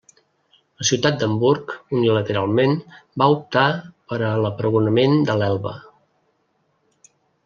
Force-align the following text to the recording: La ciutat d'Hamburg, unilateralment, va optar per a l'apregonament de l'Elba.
La 0.81 0.85
ciutat 0.89 1.17
d'Hamburg, 1.23 1.73
unilateralment, 1.97 2.73
va 3.23 3.27
optar 3.35 3.65
per 4.13 4.19
a 4.29 4.35
l'apregonament 4.45 5.15
de 5.29 5.37
l'Elba. 5.43 5.75